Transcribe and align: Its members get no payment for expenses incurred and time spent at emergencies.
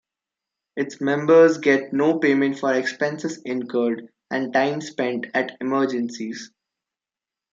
Its 0.75 0.99
members 0.99 1.59
get 1.59 1.93
no 1.93 2.17
payment 2.17 2.57
for 2.57 2.73
expenses 2.73 3.37
incurred 3.45 4.11
and 4.31 4.51
time 4.51 4.81
spent 4.81 5.27
at 5.35 5.55
emergencies. 5.61 6.51